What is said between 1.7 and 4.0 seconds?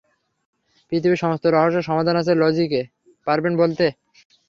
সমাধান আছে লজিকে, পারবেন বলতে?